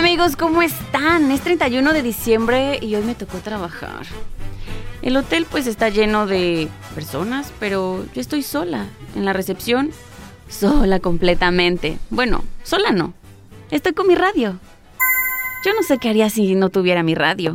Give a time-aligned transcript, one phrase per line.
[0.00, 1.30] amigos, ¿cómo están?
[1.30, 4.06] Es 31 de diciembre y hoy me tocó trabajar.
[5.02, 9.90] El hotel pues está lleno de personas, pero yo estoy sola en la recepción.
[10.48, 11.98] Sola completamente.
[12.08, 13.12] Bueno, sola no.
[13.70, 14.58] Estoy con mi radio.
[15.66, 17.52] Yo no sé qué haría si no tuviera mi radio.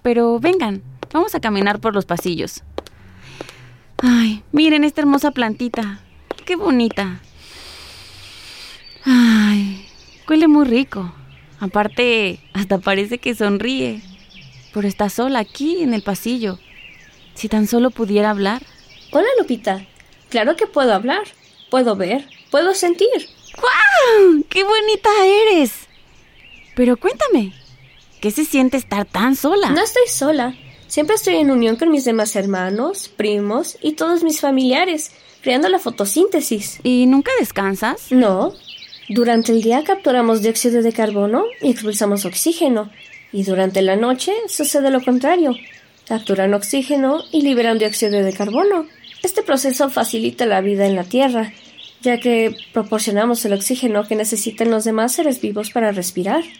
[0.00, 0.80] Pero vengan,
[1.12, 2.62] vamos a caminar por los pasillos.
[3.98, 5.98] Ay, miren esta hermosa plantita.
[6.46, 7.20] Qué bonita.
[9.04, 9.88] Ay,
[10.28, 11.12] huele muy rico.
[11.64, 14.02] Aparte, hasta parece que sonríe.
[14.74, 16.58] Pero está sola aquí en el pasillo.
[17.32, 18.62] Si tan solo pudiera hablar.
[19.12, 19.86] Hola, Lupita.
[20.28, 21.22] Claro que puedo hablar.
[21.70, 22.28] Puedo ver.
[22.50, 23.08] Puedo sentir.
[23.56, 24.44] ¡Guau!
[24.50, 25.72] ¡Qué bonita eres!
[26.76, 27.54] Pero cuéntame,
[28.20, 29.70] ¿qué se siente estar tan sola?
[29.70, 30.54] No estoy sola.
[30.86, 35.78] Siempre estoy en unión con mis demás hermanos, primos y todos mis familiares, creando la
[35.78, 36.80] fotosíntesis.
[36.82, 38.12] ¿Y nunca descansas?
[38.12, 38.52] No.
[39.08, 42.90] Durante el día capturamos dióxido de carbono y expulsamos oxígeno,
[43.32, 45.54] y durante la noche sucede lo contrario.
[46.06, 48.86] Capturan oxígeno y liberan dióxido de carbono.
[49.22, 51.52] Este proceso facilita la vida en la Tierra,
[52.00, 56.42] ya que proporcionamos el oxígeno que necesitan los demás seres vivos para respirar.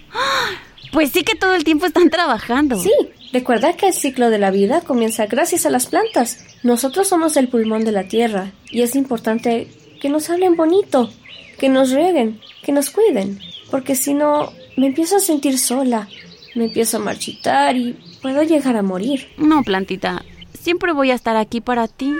[0.93, 2.79] Pues sí que todo el tiempo están trabajando.
[2.79, 2.93] Sí,
[3.33, 6.39] recuerda que el ciclo de la vida comienza gracias a las plantas.
[6.63, 9.67] Nosotros somos el pulmón de la Tierra y es importante
[10.01, 11.11] que nos hablen bonito,
[11.59, 16.09] que nos rieguen, que nos cuiden, porque si no, me empiezo a sentir sola,
[16.55, 19.29] me empiezo a marchitar y puedo llegar a morir.
[19.37, 20.25] No, plantita,
[20.59, 22.15] siempre voy a estar aquí para ti,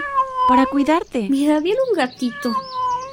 [0.47, 1.27] para cuidarte.
[1.29, 2.53] Mira, viene un gatito.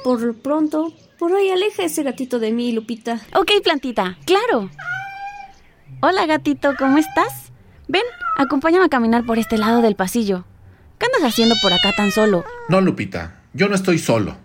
[0.03, 3.21] Por lo pronto, por hoy aleja ese gatito de mí, Lupita.
[3.35, 4.69] Ok, plantita, claro.
[6.01, 7.51] Hola, gatito, ¿cómo estás?
[7.87, 8.03] Ven,
[8.37, 10.45] acompáñame a caminar por este lado del pasillo.
[10.99, 12.43] ¿Qué andas haciendo por acá tan solo?
[12.67, 14.37] No, Lupita, yo no estoy solo.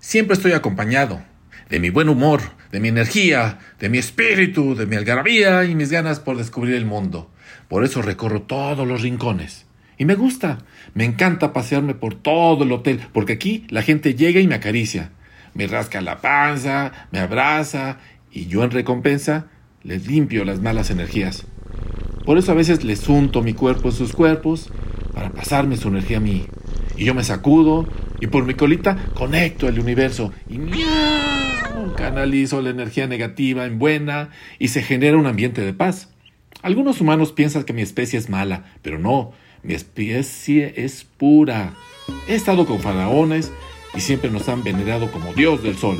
[0.00, 1.20] Siempre estoy acompañado.
[1.68, 2.40] De mi buen humor,
[2.72, 6.86] de mi energía, de mi espíritu, de mi algarabía y mis ganas por descubrir el
[6.86, 7.30] mundo.
[7.68, 9.66] Por eso recorro todos los rincones.
[9.98, 10.60] Y me gusta,
[10.94, 15.10] me encanta pasearme por todo el hotel, porque aquí la gente llega y me acaricia.
[15.52, 17.98] Me rasca la panza, me abraza,
[18.32, 19.48] y yo en recompensa
[19.82, 21.44] les limpio las malas energías.
[22.24, 24.70] Por eso a veces les unto mi cuerpo en sus cuerpos
[25.12, 26.46] para pasarme su energía a mí.
[26.96, 27.86] Y yo me sacudo
[28.20, 31.94] y por mi colita conecto el universo y ¡miau!
[31.96, 36.08] canalizo la energía negativa en buena y se genera un ambiente de paz.
[36.62, 39.32] Algunos humanos piensan que mi especie es mala, pero no,
[39.62, 41.74] mi especie es pura.
[42.28, 43.52] He estado con faraones
[43.94, 45.98] y siempre nos han venerado como dios del sol.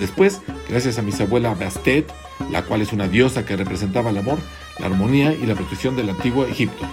[0.00, 2.10] Después, gracias a mi abuela Bastet,
[2.50, 4.38] la cual es una diosa que representaba el amor,
[4.78, 6.86] la armonía y la protección del antiguo Egipto.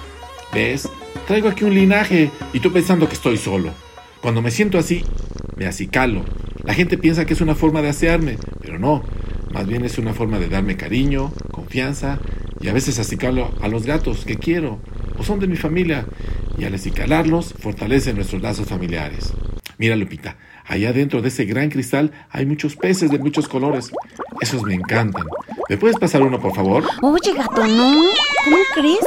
[0.53, 0.89] ¿Ves?
[1.28, 3.72] Traigo aquí un linaje y tú pensando que estoy solo.
[4.22, 5.04] Cuando me siento así,
[5.56, 6.24] me acicalo.
[6.64, 9.04] La gente piensa que es una forma de asearme, pero no.
[9.52, 12.20] Más bien es una forma de darme cariño, confianza
[12.62, 14.80] y a veces acicalo a los gatos que quiero
[15.18, 16.06] o son de mi familia.
[16.58, 19.34] Y al acicalarlos, fortalece nuestros lazos familiares.
[19.80, 23.92] Mira, Lupita, allá dentro de ese gran cristal hay muchos peces de muchos colores.
[24.40, 25.26] Esos me encantan.
[25.68, 26.84] ¿Me puedes pasar uno, por favor?
[27.02, 27.94] Oye, gato, ¿no?
[28.46, 29.00] ¿Cómo crees?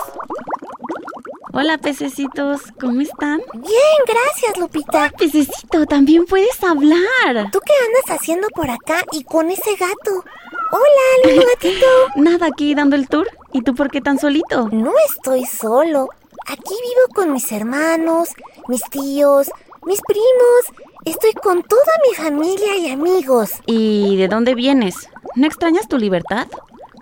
[1.57, 3.41] Hola, pececitos, ¿cómo están?
[3.53, 5.13] Bien, gracias, Lupita.
[5.17, 7.49] Pececito, también puedes hablar.
[7.53, 10.25] ¿Tú qué andas haciendo por acá y con ese gato?
[10.73, 11.87] Hola, lindo gatito.
[12.17, 13.29] Nada, aquí dando el tour.
[13.53, 14.69] ¿Y tú por qué tan solito?
[14.73, 16.09] No estoy solo.
[16.49, 18.31] Aquí vivo con mis hermanos,
[18.67, 19.49] mis tíos,
[19.87, 20.83] mis primos.
[21.05, 23.53] Estoy con toda mi familia y amigos.
[23.67, 25.09] ¿Y de dónde vienes?
[25.37, 26.49] ¿No extrañas tu libertad?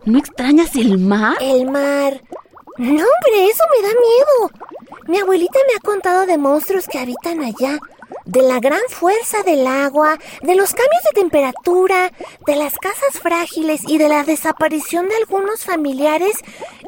[0.04, 1.36] ¿No extrañas el mar?
[1.40, 2.20] El mar.
[2.82, 4.50] No, hombre, eso me da miedo.
[5.06, 7.78] Mi abuelita me ha contado de monstruos que habitan allá,
[8.24, 12.10] de la gran fuerza del agua, de los cambios de temperatura,
[12.44, 16.38] de las casas frágiles y de la desaparición de algunos familiares.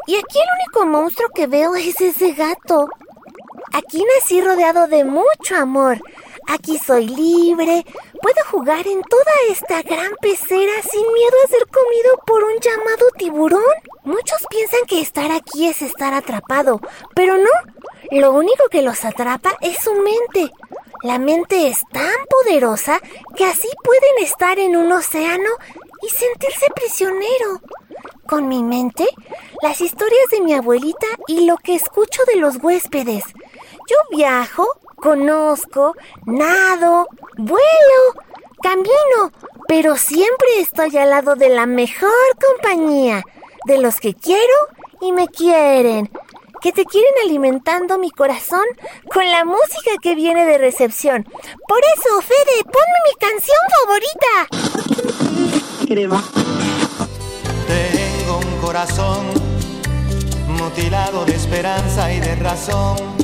[0.08, 2.88] Y aquí el único monstruo que veo es ese gato.
[3.72, 6.00] Aquí nací rodeado de mucho amor.
[6.49, 7.85] Aquí soy libre.
[8.20, 13.06] Puedo jugar en toda esta gran pecera sin miedo a ser comido por un llamado
[13.17, 13.62] tiburón.
[14.05, 16.81] Muchos piensan que estar aquí es estar atrapado,
[17.14, 17.50] pero no.
[18.11, 20.52] Lo único que los atrapa es su mente.
[21.02, 23.00] La mente es tan poderosa
[23.37, 25.50] que así pueden estar en un océano
[26.02, 27.61] y sentirse prisionero.
[28.26, 29.06] Con mi mente,
[29.62, 33.25] las historias de mi abuelita y lo que escucho de los huéspedes.
[33.87, 34.67] Yo viajo,
[35.04, 37.06] conozco, nado,
[37.36, 38.02] vuelo,
[38.62, 39.30] camino,
[39.68, 42.10] pero siempre estoy al lado de la mejor
[42.40, 43.22] compañía,
[43.66, 44.54] de los que quiero
[45.02, 46.10] y me quieren,
[46.62, 48.64] que te quieren alimentando mi corazón
[49.12, 51.24] con la música que viene de recepción.
[51.68, 54.48] Por eso, Fede, ponme mi canción favorita.
[57.66, 59.26] Te corazón
[60.48, 63.23] mutilado de esperanza y de razón.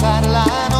[0.00, 0.79] pasar la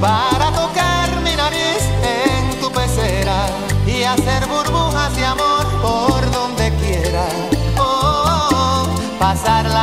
[0.00, 3.46] para tocar mi nariz en tu pecera
[3.86, 7.26] y hacer burbujas de amor por donde quiera.
[7.78, 8.86] Oh,
[9.18, 9.77] pasar la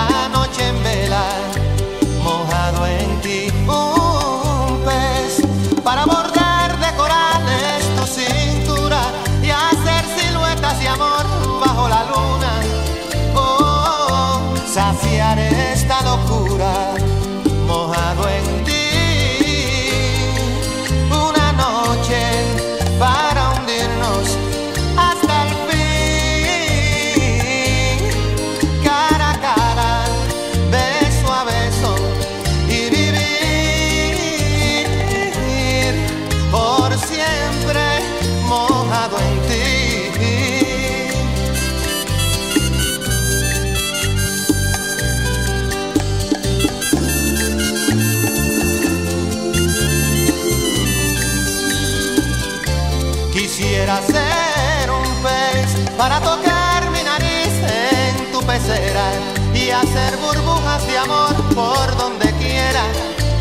[59.53, 62.81] y hacer burbujas de amor por donde quiera.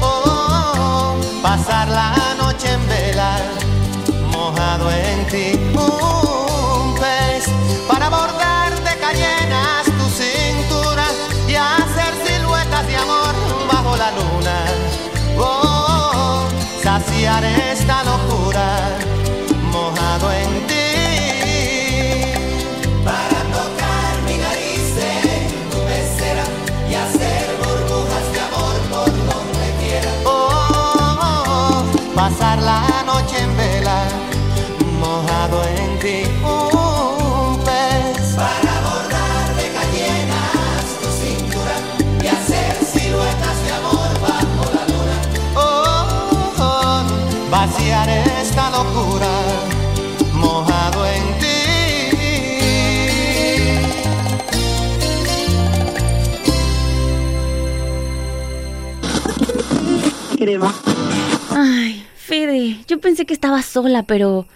[0.03, 3.39] Oh, pasar la noche en vela,
[4.31, 5.64] mojado en ti.
[32.29, 33.99] Pasar la noche en vela,
[34.99, 36.19] mojado en ti.
[36.43, 41.77] Un pez para bordar de cayenas tu cintura
[42.25, 45.17] y hacer siluetas de amor bajo la luna.
[45.55, 45.65] Oh,
[46.69, 47.03] oh,
[47.51, 49.33] vaciar esta locura
[50.33, 51.45] mojado en ti.
[60.37, 60.61] Ay, Fede, yo
[63.05, 64.47] pensé que estaba sola, pero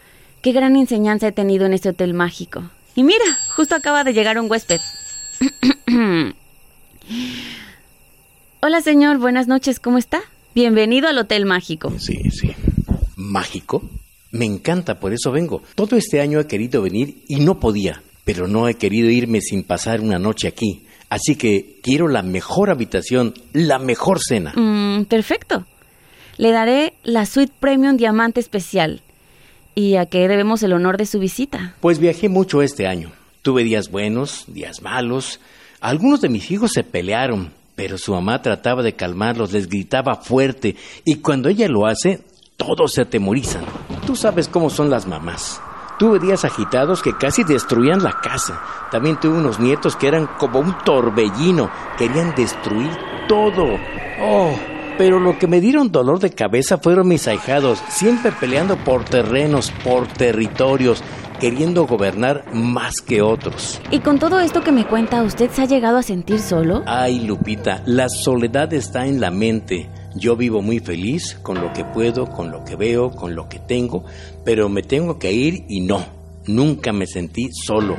[0.41, 2.71] qué gran enseñanza he tenido en este hotel mágico.
[2.95, 4.81] Y mira, justo acaba de llegar un huésped.
[8.61, 10.23] Hola señor, buenas noches, ¿cómo está?
[10.55, 11.93] Bienvenido al hotel mágico.
[11.99, 12.53] Sí, sí.
[13.17, 13.83] ¿Mágico?
[14.31, 15.63] Me encanta, por eso vengo.
[15.75, 19.63] Todo este año he querido venir y no podía, pero no he querido irme sin
[19.63, 20.87] pasar una noche aquí.
[21.11, 24.55] Así que quiero la mejor habitación, la mejor cena.
[24.57, 25.67] Mm, perfecto.
[26.39, 29.03] Le daré la suite premium diamante especial.
[29.75, 31.75] ¿Y a qué debemos el honor de su visita?
[31.81, 33.11] Pues viajé mucho este año.
[33.43, 35.41] Tuve días buenos, días malos.
[35.81, 40.77] Algunos de mis hijos se pelearon, pero su mamá trataba de calmarlos, les gritaba fuerte,
[41.05, 42.21] y cuando ella lo hace,
[42.57, 43.65] todos se atemorizan.
[44.07, 45.61] Tú sabes cómo son las mamás.
[45.99, 48.63] Tuve días agitados que casi destruían la casa.
[48.93, 51.69] También tuve unos nietos que eran como un torbellino,
[51.99, 52.91] querían destruir
[53.27, 53.77] todo.
[54.21, 54.57] Oh,
[54.99, 59.73] pero lo que me dieron dolor de cabeza fueron mis ahijados, siempre peleando por terrenos,
[59.85, 61.03] por territorios,
[61.39, 63.81] queriendo gobernar más que otros.
[63.93, 66.83] Y con todo esto que me cuenta, ¿usted se ha llegado a sentir solo?
[66.87, 69.89] Ay, Lupita, la soledad está en la mente.
[70.17, 73.61] Yo vivo muy feliz con lo que puedo, con lo que veo, con lo que
[73.61, 74.05] tengo,
[74.45, 76.05] pero me tengo que ir y no,
[76.49, 77.97] nunca me sentí solo.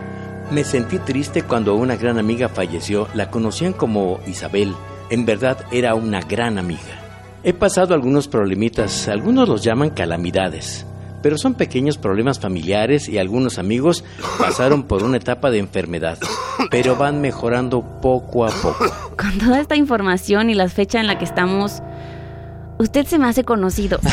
[0.51, 4.73] Me sentí triste cuando una gran amiga falleció, la conocían como Isabel,
[5.09, 6.99] en verdad era una gran amiga.
[7.43, 10.85] He pasado algunos problemitas, algunos los llaman calamidades,
[11.21, 14.03] pero son pequeños problemas familiares y algunos amigos
[14.37, 16.17] pasaron por una etapa de enfermedad,
[16.69, 18.85] pero van mejorando poco a poco.
[19.17, 21.81] Con toda esta información y la fecha en la que estamos,
[22.77, 23.99] usted se me hace conocido.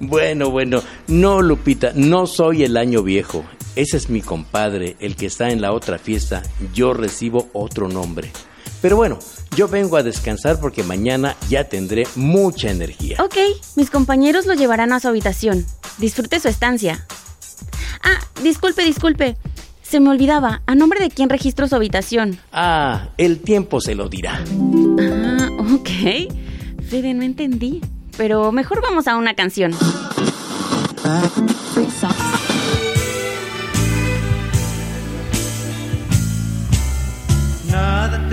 [0.00, 3.44] Bueno, bueno, no, Lupita, no soy el año viejo.
[3.76, 6.42] Ese es mi compadre, el que está en la otra fiesta.
[6.74, 8.30] Yo recibo otro nombre.
[8.84, 9.18] Pero bueno,
[9.56, 13.16] yo vengo a descansar porque mañana ya tendré mucha energía.
[13.18, 13.36] Ok,
[13.76, 15.64] mis compañeros lo llevarán a su habitación.
[15.96, 17.06] Disfrute su estancia.
[18.02, 19.38] Ah, disculpe, disculpe.
[19.80, 22.38] Se me olvidaba, ¿a nombre de quién registro su habitación?
[22.52, 24.44] Ah, el tiempo se lo dirá.
[25.00, 25.88] Ah, ok.
[26.86, 27.80] Fede, no entendí.
[28.18, 29.72] Pero mejor vamos a una canción.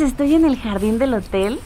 [0.00, 1.60] Estoy en el jardín del hotel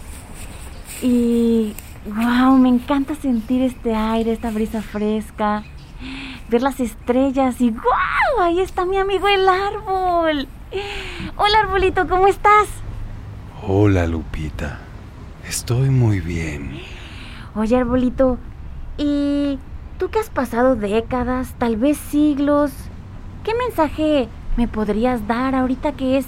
[1.00, 1.72] y
[2.04, 5.62] wow, me encanta sentir este aire, esta brisa fresca,
[6.48, 10.48] ver las estrellas y wow, ahí está mi amigo el árbol.
[11.36, 12.68] Hola arbolito, ¿cómo estás?
[13.62, 14.80] Hola Lupita,
[15.48, 16.80] estoy muy bien.
[17.54, 18.38] Oye arbolito,
[18.98, 19.60] ¿y
[19.98, 22.72] tú que has pasado décadas, tal vez siglos,
[23.44, 26.26] qué mensaje me podrías dar ahorita que es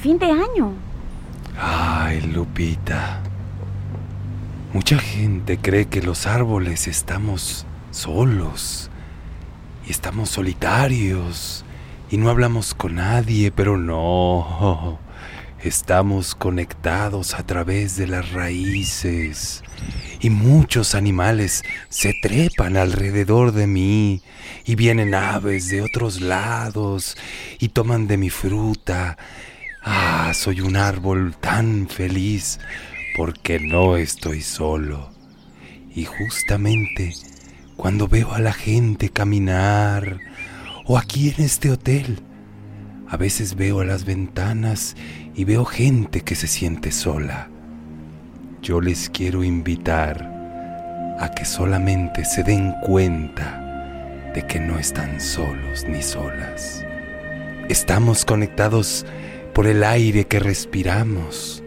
[0.00, 0.72] fin de año?
[2.32, 3.20] Lupita,
[4.72, 8.90] mucha gente cree que los árboles estamos solos
[9.86, 11.64] y estamos solitarios
[12.10, 14.98] y no hablamos con nadie, pero no.
[15.60, 19.62] Estamos conectados a través de las raíces
[20.20, 24.22] y muchos animales se trepan alrededor de mí
[24.64, 27.16] y vienen aves de otros lados
[27.58, 29.16] y toman de mi fruta.
[29.84, 32.58] Ah, soy un árbol tan feliz
[33.16, 35.10] porque no estoy solo.
[35.94, 37.12] Y justamente
[37.76, 40.18] cuando veo a la gente caminar
[40.86, 42.20] o aquí en este hotel,
[43.08, 44.96] a veces veo a las ventanas
[45.34, 47.50] y veo gente que se siente sola
[48.64, 50.26] yo les quiero invitar
[51.20, 53.60] a que solamente se den cuenta
[54.34, 56.82] de que no están solos ni solas.
[57.68, 59.04] Estamos conectados
[59.54, 61.62] por el aire que respiramos,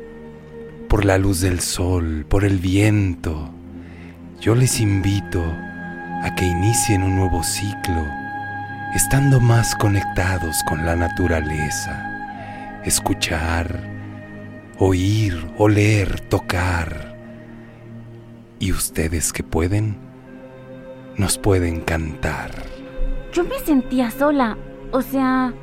[0.89, 3.49] por la luz del sol, por el viento.
[4.41, 8.05] Yo les invito a que inicien un nuevo ciclo,
[8.93, 13.89] estando más conectados con la naturaleza, escuchar,
[14.79, 17.15] oír, oler, tocar.
[18.59, 19.97] Y ustedes que pueden,
[21.15, 22.51] nos pueden cantar.
[23.31, 24.57] Yo me sentía sola,
[24.91, 25.53] o sea,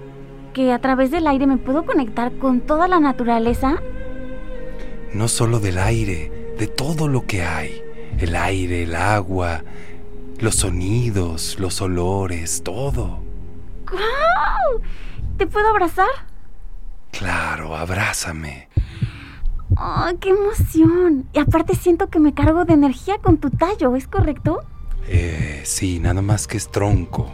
[0.54, 3.82] que a través del aire me puedo conectar con toda la naturaleza.
[5.12, 7.82] No solo del aire, de todo lo que hay.
[8.18, 9.64] El aire, el agua,
[10.38, 13.20] los sonidos, los olores, todo.
[13.90, 14.80] ¡Guau!
[15.36, 16.08] ¿Te puedo abrazar?
[17.10, 18.68] Claro, abrázame.
[19.76, 21.26] ¡Ay, qué emoción!
[21.32, 24.62] Y aparte siento que me cargo de energía con tu tallo, ¿es correcto?
[25.08, 27.28] Eh, sí, nada más que es tronco.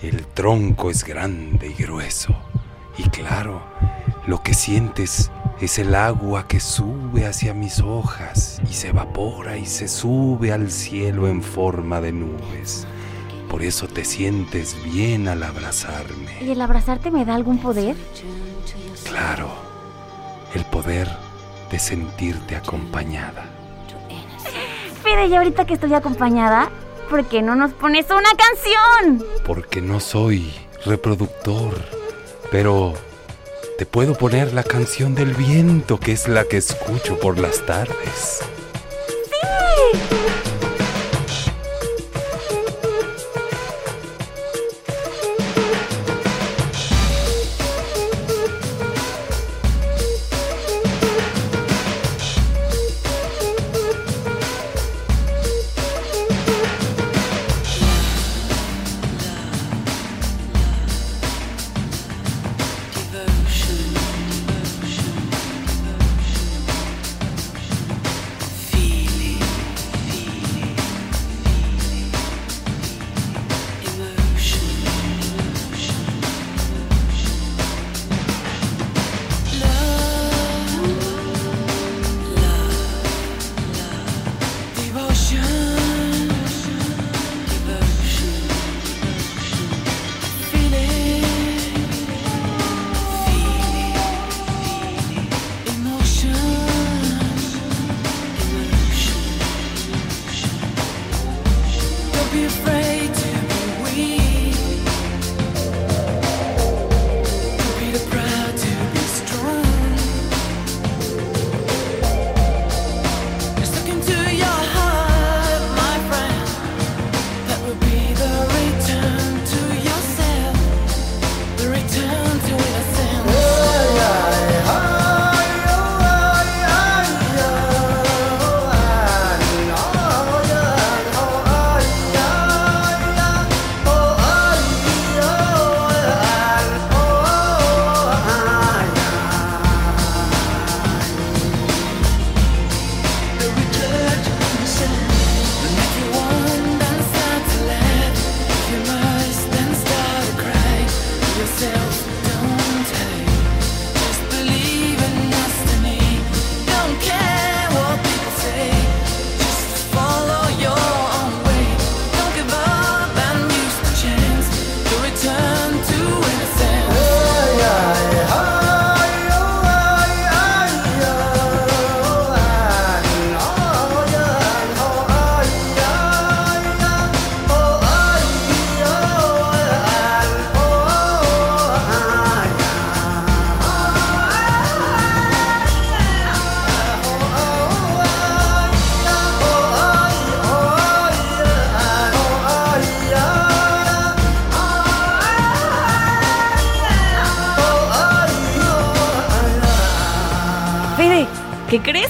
[0.00, 2.36] El tronco es grande y grueso.
[2.96, 3.62] Y claro,
[4.26, 5.30] lo que sientes
[5.60, 10.70] es el agua que sube hacia mis hojas y se evapora y se sube al
[10.70, 12.86] cielo en forma de nubes.
[13.48, 16.42] Por eso te sientes bien al abrazarme.
[16.42, 17.96] ¿Y el abrazarte me da algún poder?
[19.04, 19.50] Claro,
[20.54, 21.08] el poder
[21.70, 23.44] de sentirte acompañada.
[25.02, 26.70] Fede, y ahorita que estoy acompañada,
[27.10, 29.26] ¿por qué no nos pones una canción?
[29.44, 30.52] Porque no soy
[30.84, 31.74] reproductor,
[32.52, 32.92] pero
[33.78, 38.40] te puedo poner la canción del viento, que es la que escucho por las tardes.
[39.08, 40.21] ¡Sí!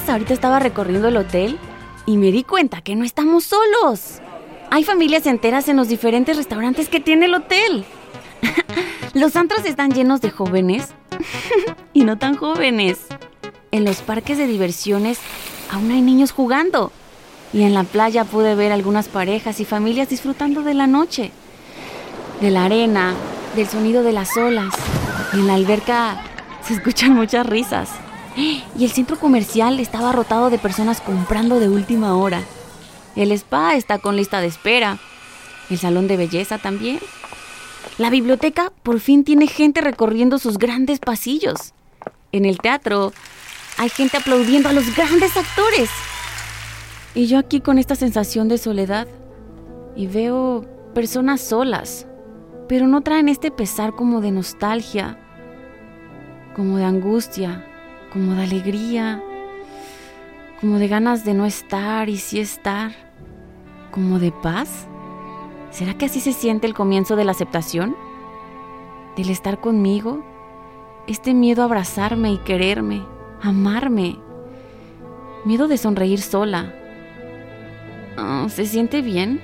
[0.09, 1.59] Ahorita estaba recorriendo el hotel
[2.07, 4.21] Y me di cuenta que no estamos solos.
[4.71, 7.85] Hay familias enteras en los diferentes restaurantes que tiene el hotel.
[9.15, 10.89] los antros están llenos de jóvenes
[11.93, 12.99] y no tan jóvenes.
[13.71, 15.19] En los parques de diversiones
[15.71, 16.91] aún hay niños jugando.
[17.53, 21.31] Y en la playa pude ver algunas parejas y familias disfrutando de la noche,
[22.41, 23.15] de la arena,
[23.55, 24.75] del sonido de las olas.
[25.35, 26.23] Y en la alberca
[26.63, 27.91] se escuchan muchas risas.
[28.79, 32.43] Y el centro comercial estaba rotado de personas comprando de última hora.
[33.17, 34.99] El spa está con lista de espera.
[35.71, 36.99] El salón de belleza también.
[37.99, 41.75] La biblioteca por fin tiene gente recorriendo sus grandes pasillos.
[42.33, 43.13] En el teatro
[43.79, 45.91] hay gente aplaudiendo a los grandes actores.
[47.15, 49.07] Y yo aquí con esta sensación de soledad.
[49.95, 52.07] Y veo personas solas,
[52.69, 55.19] pero no traen este pesar como de nostalgia,
[56.57, 57.67] como de angustia,
[58.13, 59.23] como de alegría,
[60.61, 62.93] como de ganas de no estar y sí estar,
[63.91, 64.87] como de paz.
[65.71, 67.97] ¿Será que así se siente el comienzo de la aceptación?
[69.17, 70.23] ¿Del estar conmigo?
[71.07, 73.03] Este miedo a abrazarme y quererme,
[73.41, 74.19] amarme.
[75.47, 76.75] Miedo de sonreír sola.
[78.19, 79.41] Oh, ¿Se siente bien?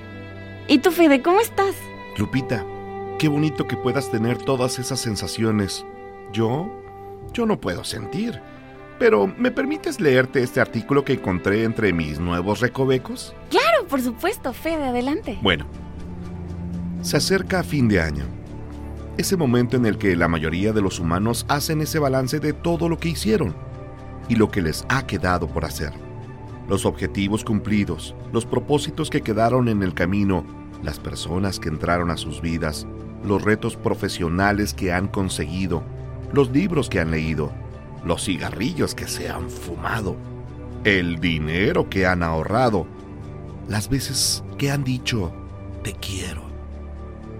[0.67, 1.75] ¿Y tú, Fede, cómo estás?
[2.17, 2.63] Lupita,
[3.17, 5.83] qué bonito que puedas tener todas esas sensaciones.
[6.31, 6.71] Yo,
[7.33, 8.39] yo no puedo sentir.
[8.99, 13.33] Pero, ¿me permites leerte este artículo que encontré entre mis nuevos recovecos?
[13.49, 15.39] Claro, por supuesto, Fede, adelante.
[15.41, 15.65] Bueno,
[17.01, 18.25] se acerca a fin de año.
[19.17, 22.89] Ese momento en el que la mayoría de los humanos hacen ese balance de todo
[22.89, 23.55] lo que hicieron
[24.27, 25.93] y lo que les ha quedado por hacer.
[26.67, 30.45] Los objetivos cumplidos, los propósitos que quedaron en el camino,
[30.83, 32.85] las personas que entraron a sus vidas,
[33.23, 35.83] los retos profesionales que han conseguido,
[36.33, 37.51] los libros que han leído,
[38.03, 40.15] los cigarrillos que se han fumado,
[40.83, 42.87] el dinero que han ahorrado,
[43.67, 45.31] las veces que han dicho
[45.83, 46.43] te quiero.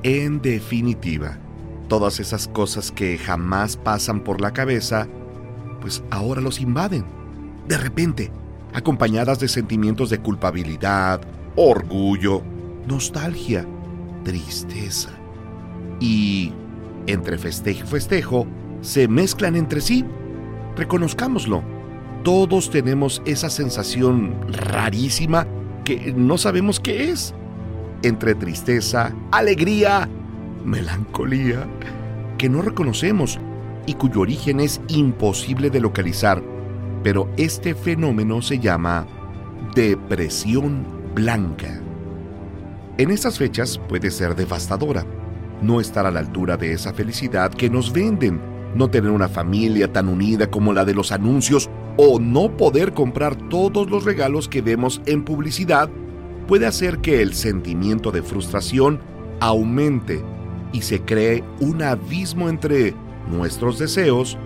[0.04, 1.38] En definitiva,
[1.88, 5.08] todas esas cosas que jamás pasan por la cabeza,
[5.82, 7.04] pues ahora los invaden.
[7.67, 8.32] De repente,
[8.74, 11.22] acompañadas de sentimientos de culpabilidad,
[11.56, 12.41] orgullo,
[12.88, 13.65] nostalgia,
[14.24, 15.10] tristeza.
[16.00, 16.54] Y,
[17.08, 18.48] entre festejo y festejo,
[18.82, 20.06] se mezclan entre sí.
[20.80, 21.62] Reconozcámoslo.
[22.24, 25.46] Todos tenemos esa sensación rarísima
[25.84, 27.36] que no sabemos qué es.
[28.02, 30.08] Entre tristeza, alegría,
[30.63, 31.68] melancolía,
[32.38, 33.42] que no reconocemos
[33.88, 36.42] y cuyo origen es imposible de localizar.
[37.04, 39.06] Pero este fenómeno se llama
[39.76, 41.78] depresión blanca.
[42.98, 45.06] En estas fechas puede ser devastadora.
[45.62, 49.91] No estar a la altura de esa felicidad que nos venden no tener una familia
[49.91, 54.62] tan unida como la de los anuncios o no poder comprar todos los regalos que
[54.62, 55.89] vemos en publicidad
[56.47, 58.99] puede hacer que el sentimiento de frustración
[59.39, 60.23] aumente
[60.71, 62.93] y se cree un abismo entre
[63.29, 64.38] nuestros deseos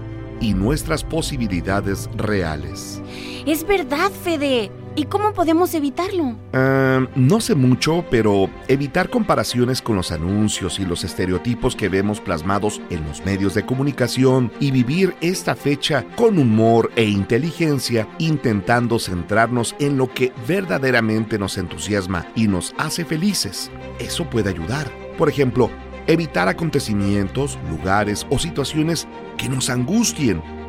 [0.42, 3.02] y nuestras posibilidades reales.
[3.46, 4.72] Es verdad, Fede.
[4.96, 6.36] ¿Y cómo podemos evitarlo?
[6.54, 12.22] Uh, no sé mucho, pero evitar comparaciones con los anuncios y los estereotipos que vemos
[12.22, 19.00] plasmados en los medios de comunicación y vivir esta fecha con humor e inteligencia, intentando
[19.00, 23.72] centrarnos en lo que verdaderamente nos entusiasma y nos hace felices.
[23.98, 24.92] Eso puede ayudar.
[25.18, 25.72] Por ejemplo,
[26.06, 30.63] evitar acontecimientos, lugares o situaciones que nos angustien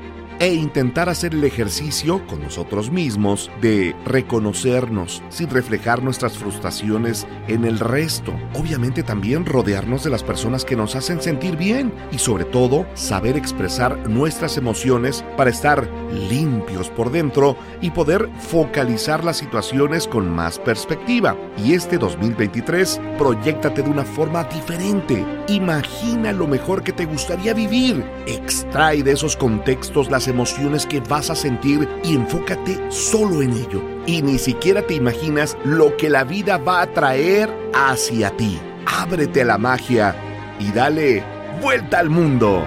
[0.45, 7.65] e intentar hacer el ejercicio con nosotros mismos de reconocernos sin reflejar nuestras frustraciones en
[7.65, 8.35] el resto.
[8.53, 13.39] Obviamente también rodearnos de las personas que nos hacen sentir bien y sobre todo saber
[13.39, 20.59] expresar nuestras emociones para estar limpios por dentro y poder focalizar las situaciones con más
[20.59, 21.35] perspectiva.
[21.57, 25.25] Y este 2023, proyectate de una forma diferente.
[25.49, 28.03] Imagina lo mejor que te gustaría vivir.
[28.27, 33.83] Extrae de esos contextos las emociones que vas a sentir y enfócate solo en ello.
[34.07, 38.59] Y ni siquiera te imaginas lo que la vida va a traer hacia ti.
[38.87, 40.17] Ábrete a la magia
[40.59, 41.23] y dale
[41.61, 42.67] vuelta al mundo.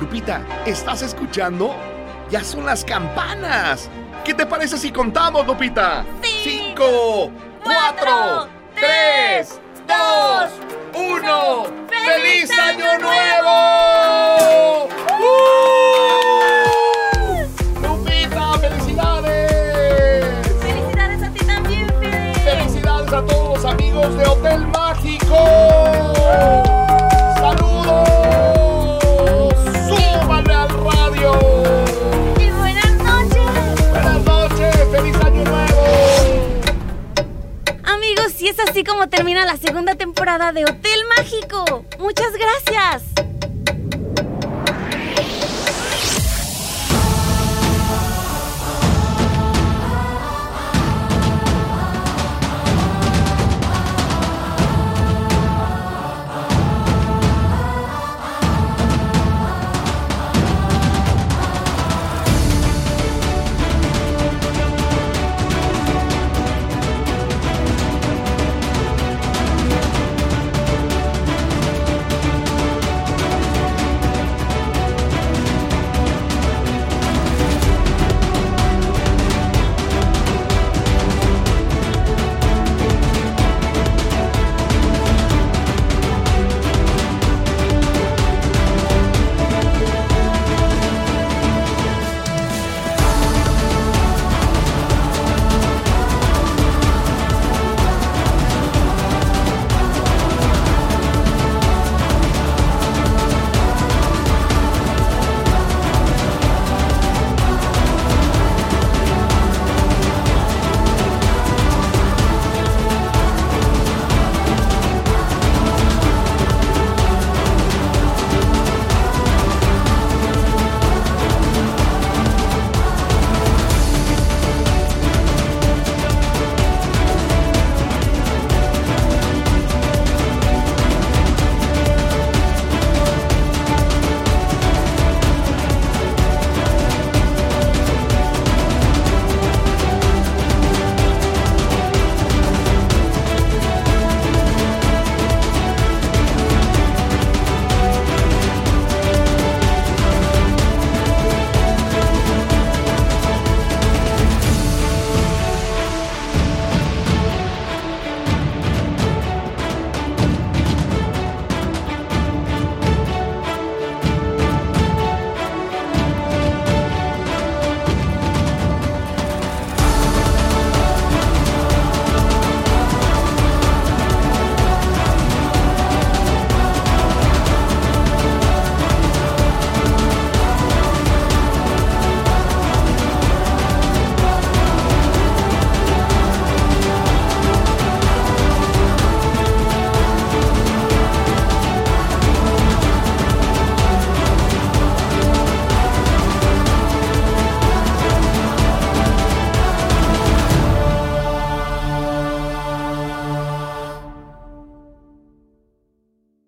[0.00, 1.74] Lupita, ¿estás escuchando?
[2.30, 3.90] Ya son las campanas.
[4.24, 6.04] ¿Qué te parece si contamos, Lupita?
[6.44, 7.32] Cinco,
[7.64, 10.50] cuatro, tres, dos,
[10.94, 11.64] uno.
[11.88, 14.88] ¡Feliz Año Nuevo!
[15.20, 15.28] ¡Uh!
[17.80, 20.26] ¡Lupita, felicidades!
[20.60, 22.34] ¡Felicidades a ti también, Fede!
[22.34, 25.36] ¡Felicidades a todos los amigos de Hotel Mágico!
[38.68, 41.84] Así como termina la segunda temporada de Hotel Mágico.
[41.98, 43.31] Muchas gracias.